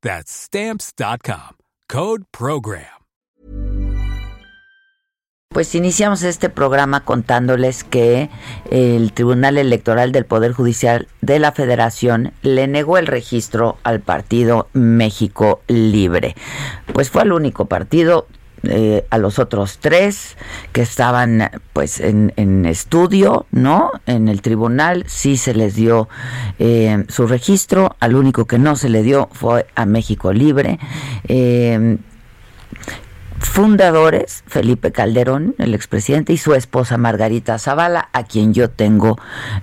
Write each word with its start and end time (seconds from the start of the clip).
That's 0.00 0.30
Stamps.com. 0.30 1.56
Code 1.88 2.24
Program. 2.30 2.98
Pues 5.48 5.74
iniciamos 5.74 6.22
este 6.22 6.50
programa 6.50 7.04
contándoles 7.04 7.82
que 7.82 8.28
el 8.70 9.12
Tribunal 9.12 9.58
Electoral 9.58 10.12
del 10.12 10.26
Poder 10.26 10.52
Judicial 10.52 11.08
de 11.20 11.38
la 11.38 11.52
Federación 11.52 12.32
le 12.42 12.68
negó 12.68 12.98
el 12.98 13.06
registro 13.06 13.78
al 13.82 14.00
partido 14.00 14.68
México 14.72 15.62
Libre. 15.66 16.36
Pues 16.92 17.10
fue 17.10 17.22
el 17.22 17.32
único 17.32 17.64
partido, 17.64 18.28
eh, 18.64 19.06
a 19.10 19.18
los 19.18 19.38
otros 19.38 19.78
tres 19.78 20.36
que 20.72 20.82
estaban 20.82 21.50
pues 21.72 22.00
en, 22.00 22.66
estudio, 22.66 23.46
¿no? 23.50 23.90
En 24.06 24.28
el 24.28 24.42
tribunal 24.42 25.04
sí 25.06 25.36
se 25.36 25.54
les 25.54 25.74
dio 25.74 26.08
eh, 26.58 27.04
su 27.08 27.26
registro, 27.26 27.96
al 28.00 28.16
único 28.16 28.46
que 28.46 28.58
no 28.58 28.76
se 28.76 28.88
le 28.88 29.02
dio 29.02 29.28
fue 29.32 29.66
a 29.74 29.86
México 29.86 30.32
Libre. 30.32 30.78
Eh, 31.28 31.98
fundadores, 33.38 34.44
Felipe 34.46 34.92
Calderón, 34.92 35.54
el 35.58 35.74
expresidente, 35.74 36.32
y 36.32 36.38
su 36.38 36.54
esposa 36.54 36.98
Margarita 36.98 37.58
Zavala, 37.58 38.08
a 38.12 38.24
quien 38.24 38.52
yo 38.54 38.70
tengo 38.70 39.18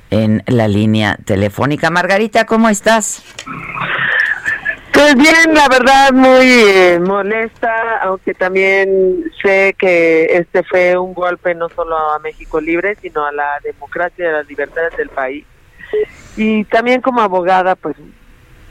en 0.09 0.43
la 0.47 0.67
línea 0.67 1.17
telefónica. 1.25 1.89
Margarita, 1.89 2.45
¿cómo 2.45 2.69
estás? 2.69 3.23
Pues 4.95 5.15
bien, 5.15 5.53
la 5.53 5.67
verdad 5.67 6.13
muy 6.13 6.47
eh, 6.47 6.99
molesta, 6.99 7.99
aunque 8.01 8.33
también 8.33 9.25
sé 9.41 9.75
que 9.77 10.37
este 10.37 10.63
fue 10.63 10.97
un 10.97 11.13
golpe 11.13 11.53
no 11.53 11.67
solo 11.67 11.97
a 11.97 12.17
México 12.19 12.61
Libre, 12.61 12.95
sino 13.01 13.25
a 13.25 13.33
la 13.33 13.59
democracia 13.61 14.23
y 14.23 14.27
a 14.29 14.31
las 14.31 14.47
libertades 14.47 14.95
del 14.95 15.09
país. 15.09 15.45
Y 16.37 16.63
también 16.63 17.01
como 17.01 17.19
abogada, 17.19 17.75
pues 17.75 17.97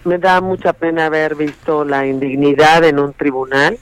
me 0.05 0.17
da 0.17 0.41
mucha 0.41 0.73
pena 0.73 1.07
haber 1.07 1.35
visto 1.35 1.85
la 1.85 2.07
indignidad 2.07 2.85
en 2.85 3.01
un 3.01 3.13
tribunal 3.13 3.79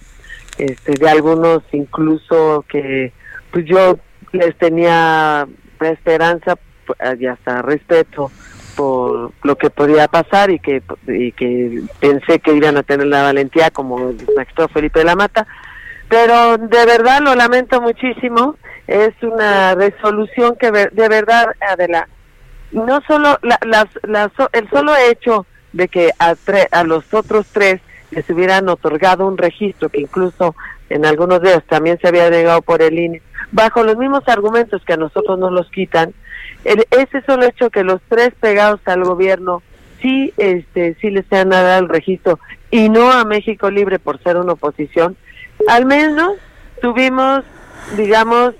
este, 0.58 0.92
de 0.92 1.08
algunos 1.08 1.62
incluso 1.72 2.64
que 2.68 3.12
pues 3.50 3.64
yo 3.66 3.98
les 4.32 4.56
tenía 4.58 5.46
esperanza 5.80 6.56
y 7.18 7.26
hasta 7.26 7.62
respeto 7.62 8.30
por 8.76 9.32
lo 9.42 9.56
que 9.56 9.70
podía 9.70 10.08
pasar 10.08 10.50
y 10.50 10.58
que 10.58 10.82
y 11.06 11.32
que 11.32 11.82
pensé 12.00 12.40
que 12.40 12.54
iban 12.54 12.76
a 12.76 12.82
tener 12.82 13.06
la 13.06 13.22
valentía 13.22 13.70
como 13.70 14.10
el 14.10 14.16
maestro 14.36 14.68
Felipe 14.68 15.00
de 15.00 15.04
la 15.04 15.16
Mata. 15.16 15.46
Pero 16.08 16.58
de 16.58 16.86
verdad 16.86 17.20
lo 17.20 17.34
lamento 17.34 17.80
muchísimo. 17.80 18.56
Es 18.86 19.14
una 19.22 19.74
resolución 19.74 20.56
que 20.56 20.70
de 20.70 21.08
verdad 21.08 21.46
Adela 21.60 22.08
no 22.72 23.00
solo 23.06 23.38
la, 23.42 23.58
las, 23.62 24.28
el 24.52 24.68
solo 24.70 24.92
hecho 24.96 25.46
de 25.72 25.88
que 25.88 26.10
a, 26.18 26.34
a 26.70 26.84
los 26.84 27.12
otros 27.14 27.46
tres 27.52 27.80
les 28.10 28.28
hubieran 28.30 28.68
otorgado 28.68 29.26
un 29.26 29.38
registro 29.38 29.88
que 29.88 30.00
incluso 30.00 30.54
en 30.90 31.06
algunos 31.06 31.40
de 31.40 31.50
ellos 31.50 31.64
también 31.66 31.98
se 32.00 32.08
había 32.08 32.28
negado 32.28 32.60
por 32.60 32.82
el 32.82 32.98
INE, 32.98 33.22
bajo 33.50 33.82
los 33.82 33.96
mismos 33.96 34.22
argumentos 34.26 34.82
que 34.84 34.92
a 34.92 34.98
nosotros 34.98 35.38
nos 35.38 35.50
los 35.52 35.70
quitan, 35.70 36.12
ese 36.64 37.22
solo 37.22 37.46
hecho 37.46 37.70
que 37.70 37.82
los 37.82 38.00
tres 38.08 38.32
pegados 38.40 38.80
al 38.84 39.04
gobierno 39.04 39.62
sí, 40.00 40.32
este, 40.36 40.96
sí 41.00 41.10
les 41.10 41.30
han 41.32 41.50
dado 41.50 41.78
el 41.78 41.88
registro 41.88 42.38
y 42.70 42.88
no 42.88 43.10
a 43.10 43.24
México 43.24 43.70
Libre 43.70 43.98
por 43.98 44.22
ser 44.22 44.36
una 44.36 44.54
oposición, 44.54 45.16
al 45.68 45.86
menos 45.86 46.32
tuvimos, 46.80 47.44
digamos, 47.96 48.54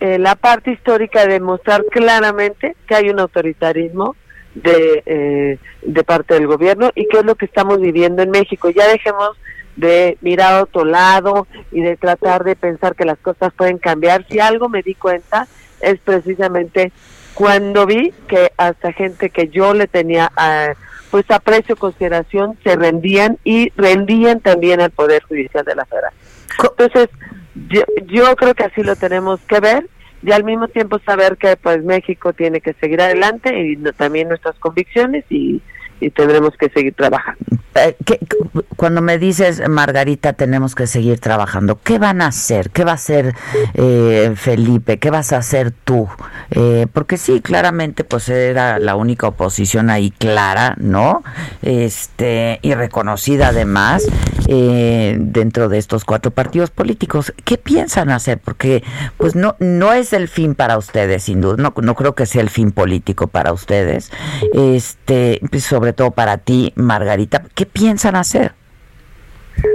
eh, 0.00 0.18
la 0.18 0.36
parte 0.36 0.72
histórica 0.72 1.26
de 1.26 1.40
mostrar 1.40 1.84
claramente 1.90 2.76
que 2.86 2.94
hay 2.94 3.10
un 3.10 3.20
autoritarismo, 3.20 4.16
de, 4.54 5.02
eh, 5.06 5.58
de 5.82 6.04
parte 6.04 6.34
del 6.34 6.46
gobierno 6.46 6.90
y 6.94 7.06
qué 7.06 7.18
es 7.18 7.24
lo 7.24 7.34
que 7.34 7.44
estamos 7.44 7.80
viviendo 7.80 8.22
en 8.22 8.30
México. 8.30 8.70
Ya 8.70 8.86
dejemos 8.88 9.36
de 9.76 10.18
mirar 10.20 10.54
a 10.54 10.62
otro 10.62 10.84
lado 10.84 11.46
y 11.70 11.80
de 11.80 11.96
tratar 11.96 12.44
de 12.44 12.56
pensar 12.56 12.96
que 12.96 13.04
las 13.04 13.18
cosas 13.18 13.52
pueden 13.54 13.78
cambiar. 13.78 14.26
Si 14.28 14.40
algo 14.40 14.68
me 14.68 14.82
di 14.82 14.94
cuenta 14.94 15.46
es 15.80 15.98
precisamente 16.00 16.92
cuando 17.38 17.86
vi 17.86 18.12
que 18.26 18.50
hasta 18.56 18.92
gente 18.92 19.30
que 19.30 19.46
yo 19.46 19.72
le 19.72 19.86
tenía 19.86 20.28
a, 20.36 20.72
pues 21.12 21.24
aprecio 21.30 21.76
consideración 21.76 22.58
se 22.64 22.74
rendían 22.74 23.38
y 23.44 23.70
rendían 23.76 24.40
también 24.40 24.80
al 24.80 24.90
Poder 24.90 25.22
Judicial 25.22 25.64
de 25.64 25.76
la 25.76 25.84
Federación. 25.84 26.20
Entonces, 26.68 27.08
yo, 27.68 27.82
yo 28.06 28.34
creo 28.34 28.54
que 28.54 28.64
así 28.64 28.82
lo 28.82 28.96
tenemos 28.96 29.38
que 29.42 29.60
ver 29.60 29.88
y 30.20 30.32
al 30.32 30.42
mismo 30.42 30.66
tiempo 30.66 30.98
saber 31.06 31.36
que 31.36 31.56
pues 31.56 31.84
México 31.84 32.32
tiene 32.32 32.60
que 32.60 32.72
seguir 32.72 33.00
adelante 33.00 33.56
y 33.56 33.76
también 33.92 34.26
nuestras 34.26 34.56
convicciones 34.56 35.24
y, 35.30 35.62
y 36.00 36.10
tendremos 36.10 36.54
que 36.56 36.68
seguir 36.70 36.94
trabajando. 36.94 37.58
Eh, 37.74 37.96
cuando 38.76 39.02
me 39.02 39.18
dices, 39.18 39.62
Margarita, 39.68 40.32
tenemos 40.32 40.74
que 40.74 40.86
seguir 40.86 41.20
trabajando, 41.20 41.78
¿qué 41.82 41.98
van 41.98 42.22
a 42.22 42.28
hacer? 42.28 42.70
¿Qué 42.70 42.84
va 42.84 42.92
a 42.92 42.94
hacer 42.94 43.34
eh, 43.74 44.32
Felipe? 44.36 44.98
¿Qué 44.98 45.10
vas 45.10 45.32
a 45.32 45.38
hacer 45.38 45.70
tú? 45.70 46.08
Eh, 46.50 46.86
porque 46.92 47.16
sí, 47.16 47.40
claramente, 47.40 48.04
pues 48.04 48.28
era 48.28 48.78
la 48.78 48.96
única 48.96 49.28
oposición 49.28 49.90
ahí 49.90 50.10
clara, 50.10 50.74
¿no? 50.78 51.22
Este, 51.62 52.58
y 52.62 52.74
reconocida 52.74 53.48
además 53.48 54.06
dentro 54.48 55.68
de 55.68 55.76
estos 55.76 56.06
cuatro 56.06 56.30
partidos 56.30 56.70
políticos. 56.70 57.34
¿Qué 57.44 57.58
piensan 57.58 58.08
hacer? 58.10 58.38
Porque, 58.38 58.82
pues 59.18 59.34
no, 59.34 59.56
no 59.58 59.92
es 59.92 60.14
el 60.14 60.26
fin 60.26 60.54
para 60.54 60.78
ustedes, 60.78 61.24
sin 61.24 61.42
duda. 61.42 61.56
No, 61.58 61.74
no 61.82 61.94
creo 61.94 62.14
que 62.14 62.24
sea 62.24 62.40
el 62.40 62.48
fin 62.48 62.72
político 62.72 63.26
para 63.26 63.52
ustedes. 63.52 64.10
Este, 64.54 65.40
pues, 65.50 65.70
sobre 65.88 65.96
todo 65.96 66.10
para 66.10 66.36
ti, 66.36 66.72
Margarita. 66.76 67.44
¿Qué 67.54 67.64
piensan 67.64 68.14
hacer? 68.14 68.52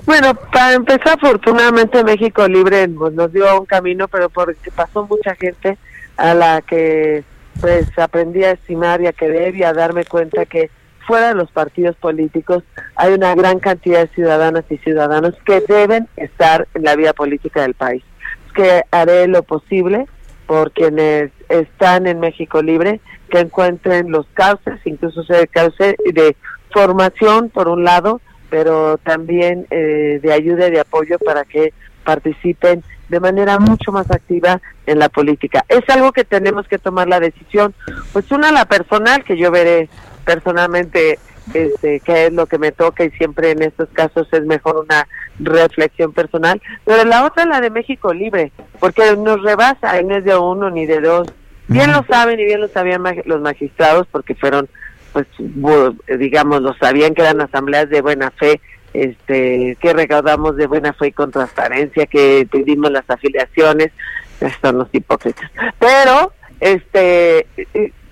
Bueno, 0.06 0.36
para 0.36 0.74
empezar, 0.74 1.18
afortunadamente 1.18 2.04
México 2.04 2.48
Libre 2.48 2.88
nos 2.88 3.34
dio 3.34 3.60
un 3.60 3.66
camino, 3.66 4.08
pero 4.08 4.30
porque 4.30 4.70
pasó 4.70 5.08
mucha 5.08 5.34
gente 5.36 5.80
a 6.18 6.36
la 6.36 6.62
que 6.62 7.24
pues 7.60 7.88
aprendí 7.98 8.44
a 8.44 8.52
estimar 8.52 9.02
y 9.02 9.08
a 9.08 9.14
querer 9.14 9.56
y 9.56 9.64
a 9.64 9.74
darme 9.74 10.06
cuenta 10.06 10.46
que 10.46 10.70
fuera 11.08 11.30
de 11.30 11.36
los 11.36 11.50
partidos 11.50 11.96
políticos 11.96 12.64
hay 12.96 13.14
una 13.14 13.34
gran 13.34 13.60
cantidad 13.60 14.02
de 14.02 14.14
ciudadanas 14.14 14.66
y 14.70 14.78
ciudadanos 14.78 15.34
que 15.46 15.62
deben 15.62 16.08
estar 16.16 16.68
en 16.76 16.84
la 16.84 16.96
vida 16.96 17.14
política 17.14 17.64
del 17.64 17.74
país. 17.74 18.04
que 18.54 18.84
haré 18.92 19.28
lo 19.28 19.42
posible 19.42 20.06
por 20.46 20.72
quienes 20.74 21.32
están 21.62 22.08
en 22.08 22.20
México 22.20 22.62
Libre, 22.62 23.00
que 23.30 23.40
encuentren 23.40 24.12
los 24.12 24.26
cauces, 24.34 24.80
incluso 24.86 25.24
de 25.24 25.48
cauce 25.48 25.96
de 26.14 26.36
formación 26.72 27.50
por 27.50 27.68
un 27.68 27.84
lado, 27.84 28.22
pero 28.50 28.98
también 28.98 29.68
eh, 29.72 30.20
de 30.22 30.34
ayuda 30.34 30.68
y 30.68 30.72
de 30.72 30.80
apoyo 30.80 31.18
para 31.20 31.44
que 31.44 31.74
participen 32.04 32.84
de 33.10 33.20
manera 33.20 33.60
mucho 33.60 33.92
más 33.92 34.10
activa 34.12 34.62
en 34.86 35.00
la 35.00 35.10
política. 35.10 35.64
Es 35.70 35.88
algo 35.90 36.12
que 36.12 36.24
tenemos 36.24 36.68
que 36.68 36.80
tomar 36.80 37.08
la 37.08 37.20
decisión, 37.20 37.74
pues 38.12 38.32
una 38.32 38.52
la 38.52 38.66
personal, 38.66 39.24
que 39.24 39.38
yo 39.38 39.52
veré 39.52 39.90
personalmente 40.26 41.20
este, 41.54 42.00
qué 42.00 42.28
es 42.28 42.34
lo 42.34 42.46
que 42.46 42.58
me 42.58 42.72
toca 42.72 43.04
y 43.04 43.12
siempre 43.12 43.52
en 43.52 43.62
estos 43.62 43.90
casos 43.90 44.28
es 44.32 44.46
mejor 44.46 44.78
una 44.78 45.08
reflexión 45.40 46.14
personal, 46.14 46.62
pero 46.86 47.04
la 47.04 47.26
otra 47.26 47.46
la 47.46 47.62
de 47.62 47.70
México 47.70 48.14
Libre, 48.14 48.52
porque 48.80 49.16
nos 49.18 49.42
rebasa, 49.42 50.02
no 50.02 50.16
es 50.16 50.24
de 50.24 50.36
uno 50.38 50.70
ni 50.70 50.86
de 50.86 51.02
dos. 51.02 51.28
Bien 51.68 51.92
lo 51.92 52.04
saben 52.10 52.40
y 52.40 52.46
bien 52.46 52.62
lo 52.62 52.68
sabían 52.68 53.04
los 53.26 53.42
magistrados 53.42 54.08
porque 54.12 54.36
fueron 54.36 54.68
pues 55.14 55.28
digamos, 56.20 56.62
lo 56.62 56.74
sabían 56.74 57.14
que 57.14 57.22
eran 57.22 57.40
asambleas 57.40 57.88
de 57.90 58.02
buena 58.02 58.32
fe 58.32 58.60
este 58.94 59.76
que 59.82 59.94
recaudamos 59.94 60.56
de 60.56 60.68
buena 60.68 60.94
fe 60.94 61.08
y 61.08 61.12
con 61.12 61.32
transparencia, 61.32 62.06
que 62.06 62.48
pedimos 62.50 62.92
las 62.92 63.10
afiliaciones, 63.10 63.92
son 64.62 64.78
los 64.78 64.88
hipócritas. 64.92 65.50
Pero, 65.80 66.32
este, 66.60 67.48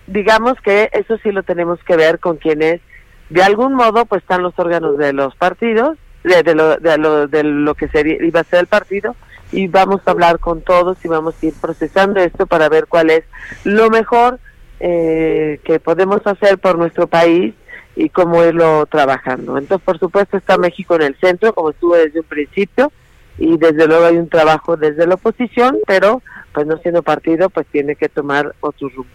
digamos 0.08 0.56
que 0.62 0.90
eso 0.94 1.18
sí 1.24 1.32
lo 1.32 1.44
tenemos 1.44 1.80
que 1.84 1.96
ver 1.96 2.20
con 2.20 2.38
quienes, 2.38 2.82
de 3.30 3.44
algún 3.44 3.74
modo, 3.74 4.06
pues 4.06 4.22
están 4.22 4.44
los 4.44 4.58
órganos 4.58 4.98
de 4.98 5.14
los 5.14 5.36
partidos, 5.36 5.98
de, 6.24 6.56
lo, 6.56 6.78
de, 6.78 6.98
lo, 6.98 7.28
de 7.28 7.44
lo 7.44 7.76
que 7.76 7.88
sería, 7.88 8.24
iba 8.24 8.42
a 8.42 8.44
ser 8.44 8.60
el 8.60 8.68
partido, 8.68 9.16
y 9.52 9.68
vamos 9.68 10.02
a 10.06 10.12
hablar 10.12 10.40
con 10.40 10.62
todos 10.62 10.98
y 11.04 11.08
vamos 11.08 11.36
a 11.42 11.46
ir 11.46 11.54
procesando 11.60 12.20
esto 12.20 12.46
para 12.48 12.70
ver 12.70 12.88
cuál 12.88 13.10
es 13.10 13.24
lo 13.66 13.90
mejor 13.90 14.40
eh, 14.80 15.60
que 15.64 15.80
podemos 15.80 16.26
hacer 16.26 16.58
por 16.58 16.78
nuestro 16.78 17.08
país 17.08 17.54
y 17.96 18.10
cómo 18.10 18.44
irlo 18.46 18.86
trabajando. 18.86 19.58
Entonces, 19.58 19.84
por 19.84 20.00
supuesto, 20.00 20.38
está 20.38 20.58
México 20.58 20.96
en 20.96 21.02
el 21.02 21.16
centro, 21.20 21.54
como 21.54 21.72
estuvo 21.72 21.96
desde 21.96 22.22
un 22.22 22.26
principio, 22.26 22.92
y 23.38 23.58
desde 23.58 23.88
luego 23.88 24.06
hay 24.06 24.18
un 24.18 24.30
trabajo 24.30 24.78
desde 24.78 25.06
la 25.06 25.16
oposición, 25.16 25.78
pero 25.86 26.22
pues 26.54 26.68
no 26.68 26.78
siendo 26.78 27.04
partido, 27.04 27.50
pues 27.50 27.68
tiene 27.68 27.96
que 27.96 28.08
tomar 28.08 28.56
otro 28.62 28.90
rumbo. 28.90 29.10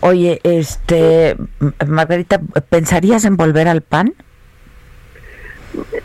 Oye, 0.00 0.40
este, 0.42 1.36
Margarita, 1.86 2.40
¿pensarías 2.68 3.24
en 3.24 3.36
volver 3.36 3.68
al 3.68 3.80
PAN? 3.80 4.14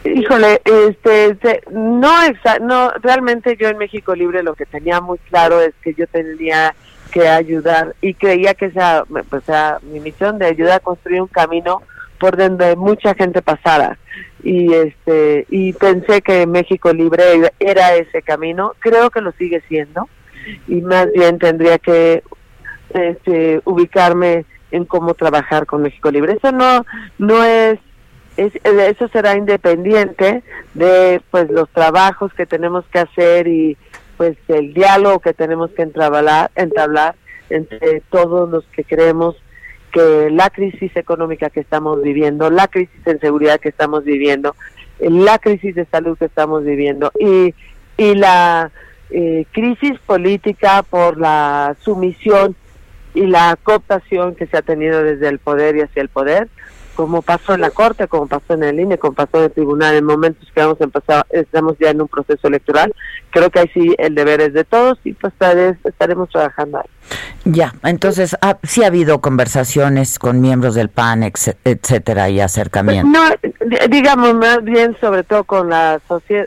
Híjole, 0.03 0.61
este, 0.65 1.61
no, 1.71 2.13
no, 2.61 2.91
realmente 3.01 3.57
yo 3.57 3.69
en 3.69 3.77
México 3.77 4.15
Libre 4.15 4.43
lo 4.43 4.55
que 4.55 4.65
tenía 4.65 5.01
muy 5.01 5.17
claro 5.17 5.61
es 5.61 5.73
que 5.81 5.93
yo 5.93 6.07
tenía 6.07 6.75
que 7.11 7.27
ayudar 7.27 7.95
y 8.01 8.13
creía 8.13 8.53
que 8.53 8.65
esa, 8.67 9.03
pues, 9.29 9.43
sea, 9.43 9.79
mi 9.83 9.99
misión 9.99 10.39
de 10.39 10.47
ayudar 10.47 10.77
a 10.77 10.79
construir 10.79 11.21
un 11.21 11.27
camino 11.27 11.81
por 12.19 12.37
donde 12.37 12.75
mucha 12.75 13.13
gente 13.15 13.41
pasara 13.41 13.97
y 14.43 14.73
este 14.73 15.45
y 15.49 15.73
pensé 15.73 16.21
que 16.21 16.45
México 16.45 16.93
Libre 16.93 17.51
era 17.59 17.95
ese 17.95 18.21
camino, 18.21 18.73
creo 18.79 19.09
que 19.09 19.21
lo 19.21 19.31
sigue 19.33 19.61
siendo 19.67 20.07
y 20.67 20.81
más 20.81 21.11
bien 21.13 21.39
tendría 21.39 21.77
que 21.79 22.23
este, 22.93 23.61
ubicarme 23.65 24.45
en 24.71 24.85
cómo 24.85 25.13
trabajar 25.13 25.65
con 25.65 25.81
México 25.81 26.11
Libre. 26.11 26.33
Eso 26.33 26.51
no 26.51 26.85
no 27.17 27.43
es, 27.43 27.79
es 28.37 28.53
eso 28.63 29.07
será 29.09 29.35
independiente 29.35 30.43
de 30.73 31.21
pues 31.31 31.49
los 31.49 31.69
trabajos 31.69 32.33
que 32.33 32.45
tenemos 32.45 32.85
que 32.91 32.99
hacer 32.99 33.47
y 33.47 33.77
pues 34.17 34.37
el 34.47 34.73
diálogo 34.73 35.19
que 35.19 35.33
tenemos 35.33 35.71
que 35.71 35.81
entablar, 35.81 36.51
entablar 36.55 37.15
entre 37.49 38.01
todos 38.09 38.49
los 38.49 38.63
que 38.65 38.83
creemos 38.83 39.35
que 39.91 40.29
la 40.31 40.49
crisis 40.49 40.95
económica 40.95 41.49
que 41.49 41.59
estamos 41.59 42.01
viviendo, 42.01 42.49
la 42.49 42.67
crisis 42.67 43.05
en 43.05 43.19
seguridad 43.19 43.59
que 43.59 43.69
estamos 43.69 44.05
viviendo, 44.05 44.55
la 44.99 45.37
crisis 45.39 45.75
de 45.75 45.85
salud 45.85 46.17
que 46.17 46.25
estamos 46.25 46.63
viviendo 46.63 47.11
y, 47.19 47.53
y 47.97 48.15
la 48.15 48.71
eh, 49.09 49.45
crisis 49.51 49.99
política 50.05 50.83
por 50.83 51.19
la 51.19 51.75
sumisión 51.81 52.55
y 53.13 53.25
la 53.25 53.57
cooptación 53.61 54.35
que 54.35 54.47
se 54.47 54.57
ha 54.57 54.61
tenido 54.61 55.03
desde 55.03 55.27
el 55.27 55.39
poder 55.39 55.75
y 55.75 55.81
hacia 55.81 56.01
el 56.01 56.09
poder, 56.09 56.47
como 56.95 57.21
pasó 57.21 57.53
en 57.53 57.61
la 57.61 57.71
Corte, 57.71 58.07
como 58.07 58.27
pasó 58.27 58.53
en 58.53 58.63
el 58.63 58.79
INE, 58.79 58.97
como 58.97 59.13
pasó 59.13 59.37
en 59.37 59.43
el 59.45 59.51
Tribunal, 59.51 59.95
en 59.95 60.05
momentos 60.05 60.47
que 60.53 60.61
vamos 60.61 60.79
a 60.81 60.83
empezar, 60.83 61.25
estamos 61.29 61.77
ya 61.79 61.89
en 61.89 62.01
un 62.01 62.07
proceso 62.07 62.47
electoral, 62.47 62.93
creo 63.29 63.49
que 63.49 63.59
ahí 63.59 63.71
sí 63.73 63.95
el 63.97 64.15
deber 64.15 64.41
es 64.41 64.53
de 64.53 64.63
todos 64.63 64.99
y 65.03 65.13
pues 65.13 65.33
estaremos 65.83 66.29
trabajando 66.29 66.79
ahí. 66.79 66.89
Ya, 67.43 67.73
entonces 67.83 68.37
ah, 68.41 68.57
sí 68.63 68.83
ha 68.83 68.87
habido 68.87 69.19
conversaciones 69.19 70.19
con 70.19 70.41
miembros 70.41 70.75
del 70.75 70.89
PAN, 70.89 71.23
etcétera, 71.23 72.29
y 72.29 72.39
acercamientos. 72.39 73.11
No, 73.11 73.77
digamos 73.89 74.35
más 74.35 74.63
bien 74.63 74.95
sobre 75.01 75.23
todo 75.23 75.43
con 75.43 75.69
la 75.69 75.99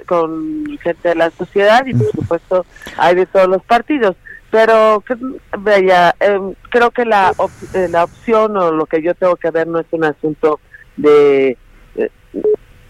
con 0.06 0.66
gente 0.82 1.08
de 1.08 1.14
la 1.14 1.30
sociedad 1.30 1.84
y 1.86 1.94
por 1.94 2.10
supuesto 2.12 2.66
hay 2.96 3.14
de 3.16 3.26
todos 3.26 3.48
los 3.48 3.62
partidos 3.64 4.16
pero 4.54 5.02
vaya, 5.58 6.14
em, 6.20 6.54
creo 6.70 6.92
que 6.92 7.04
la, 7.04 7.32
eh, 7.74 7.88
la 7.90 8.04
opción 8.04 8.56
o 8.56 8.70
lo 8.70 8.86
que 8.86 9.02
yo 9.02 9.12
tengo 9.16 9.34
que 9.34 9.50
ver 9.50 9.66
no 9.66 9.80
es 9.80 9.86
un 9.90 10.04
asunto 10.04 10.60
de 10.96 11.58
eh, 11.96 12.10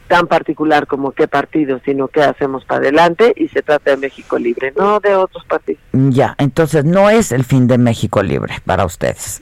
tan 0.07 0.27
particular 0.27 0.87
como 0.87 1.13
qué 1.13 1.27
partido, 1.27 1.81
sino 1.83 2.09
qué 2.09 2.21
hacemos 2.21 2.67
para 2.67 2.83
adelante 2.83 3.33
y 3.35 3.49
se 3.49 3.63
trata 3.63 3.93
de 3.93 3.97
México 3.97 4.39
Libre, 4.39 4.75
no 4.77 5.01
de 5.01 5.15
otros 5.15 5.43
partidos. 5.47 5.81
Ya, 5.93 6.35
entonces 6.37 6.85
no 6.85 7.09
es 7.09 7.33
el 7.33 7.45
fin 7.45 7.67
de 7.67 7.79
México 7.79 8.23
Libre 8.23 8.57
para 8.67 8.85
ustedes. 8.85 9.41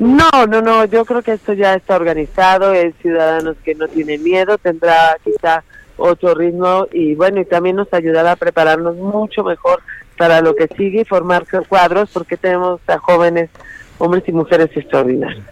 No, 0.00 0.46
no, 0.48 0.62
no, 0.62 0.86
yo 0.86 1.04
creo 1.04 1.22
que 1.22 1.34
esto 1.34 1.52
ya 1.52 1.74
está 1.74 1.94
organizado, 1.94 2.74
el 2.74 2.94
Ciudadanos 2.94 3.56
que 3.64 3.76
no 3.76 3.86
tiene 3.86 4.18
miedo 4.18 4.58
tendrá 4.58 5.16
quizá 5.22 5.62
otro 5.96 6.34
ritmo 6.34 6.88
y 6.90 7.14
bueno, 7.14 7.40
y 7.40 7.44
también 7.44 7.76
nos 7.76 7.92
ayudará 7.94 8.32
a 8.32 8.36
prepararnos 8.36 8.96
mucho 8.96 9.44
mejor 9.44 9.80
para 10.20 10.42
lo 10.42 10.54
que 10.54 10.68
sigue 10.76 11.00
y 11.00 11.04
formar 11.06 11.46
cuadros 11.66 12.10
porque 12.12 12.36
tenemos 12.36 12.78
a 12.88 12.98
jóvenes 12.98 13.48
hombres 13.96 14.22
y 14.26 14.32
mujeres 14.32 14.68
extraordinarios. 14.76 15.42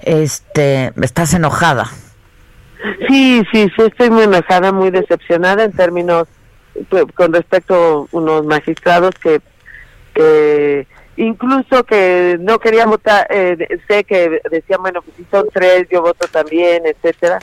Este, 0.00 0.92
¿estás 1.02 1.34
enojada? 1.34 1.86
Sí, 3.08 3.42
sí, 3.52 3.68
sí, 3.76 3.82
estoy 3.84 4.10
muy 4.10 4.22
enojada, 4.22 4.70
muy 4.70 4.92
decepcionada 4.92 5.64
en 5.64 5.72
términos 5.72 6.28
pues, 6.88 7.04
con 7.16 7.32
respecto 7.32 7.74
a 8.12 8.16
unos 8.16 8.46
magistrados 8.46 9.10
que, 9.20 9.40
que 10.14 10.86
incluso 11.16 11.82
que 11.82 12.36
no 12.38 12.60
querían 12.60 12.90
votar, 12.90 13.26
eh, 13.28 13.56
sé 13.88 14.04
que 14.04 14.40
decían, 14.52 14.82
bueno, 14.82 15.02
pues 15.02 15.16
si 15.16 15.24
son 15.32 15.48
tres, 15.52 15.88
yo 15.90 16.00
voto 16.00 16.28
también, 16.28 16.84
etcétera, 16.86 17.40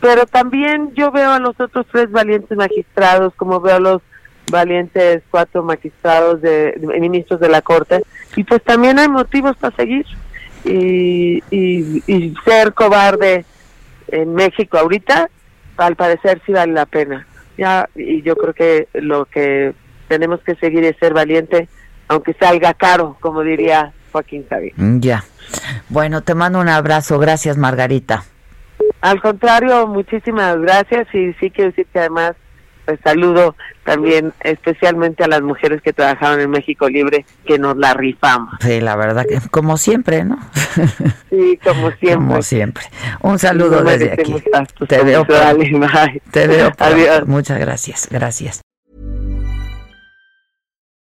pero 0.00 0.24
también 0.24 0.94
yo 0.94 1.10
veo 1.10 1.32
a 1.32 1.38
los 1.38 1.60
otros 1.60 1.84
tres 1.92 2.10
valientes 2.10 2.56
magistrados, 2.56 3.34
como 3.34 3.60
veo 3.60 3.76
a 3.76 3.80
los 3.80 4.02
valientes 4.50 5.22
cuatro 5.30 5.62
magistrados 5.62 6.40
de, 6.42 6.74
ministros 7.00 7.40
de 7.40 7.48
la 7.48 7.62
corte. 7.62 8.02
Y 8.36 8.44
pues 8.44 8.62
también 8.62 8.98
hay 8.98 9.08
motivos 9.08 9.56
para 9.56 9.74
seguir 9.76 10.06
y, 10.64 11.42
y, 11.50 12.34
ser 12.44 12.72
cobarde 12.72 13.44
en 14.08 14.34
México 14.34 14.78
ahorita 14.78 15.28
al 15.76 15.96
parecer 15.96 16.40
sí 16.46 16.52
vale 16.52 16.72
la 16.72 16.86
pena. 16.86 17.26
Ya 17.58 17.88
y 17.94 18.22
yo 18.22 18.36
creo 18.36 18.54
que 18.54 18.88
lo 18.94 19.24
que 19.24 19.74
tenemos 20.08 20.40
que 20.40 20.54
seguir 20.56 20.84
es 20.84 20.96
ser 20.98 21.14
valiente 21.14 21.68
aunque 22.08 22.34
salga 22.34 22.74
caro 22.74 23.16
como 23.20 23.42
diría 23.42 23.92
Joaquín 24.12 24.46
Javier 24.48 24.74
mm, 24.76 25.00
ya. 25.00 25.24
Bueno 25.88 26.22
te 26.22 26.34
mando 26.34 26.60
un 26.60 26.68
abrazo. 26.68 27.18
Gracias 27.18 27.56
Margarita. 27.56 28.24
Al 29.00 29.20
contrario 29.20 29.86
muchísimas 29.86 30.58
gracias 30.60 31.12
y 31.14 31.32
sí 31.34 31.50
quiero 31.50 31.70
decir 31.70 31.86
que 31.92 31.98
además 31.98 32.34
pues 32.84 32.98
saludo 33.02 33.56
también 33.84 34.32
especialmente 34.40 35.24
a 35.24 35.28
las 35.28 35.42
mujeres 35.42 35.82
que 35.82 35.92
trabajaron 35.92 36.40
en 36.40 36.50
México 36.50 36.88
Libre, 36.88 37.24
que 37.44 37.58
nos 37.58 37.76
la 37.76 37.94
rifamos. 37.94 38.54
Sí, 38.60 38.80
la 38.80 38.96
verdad 38.96 39.26
que 39.26 39.40
como 39.50 39.76
siempre, 39.76 40.24
¿no? 40.24 40.38
Sí, 41.30 41.58
como 41.64 41.90
siempre. 41.92 42.14
Como 42.14 42.42
siempre. 42.42 42.84
Un 43.22 43.38
saludo 43.38 43.82
desde 43.82 44.12
aquí. 44.12 44.34
Te 44.86 45.02
veo. 45.02 45.24
Te 46.30 46.46
veo. 46.46 46.72
Adiós. 46.78 47.26
Muchas 47.26 47.58
gracias. 47.58 48.08
Gracias. 48.10 48.62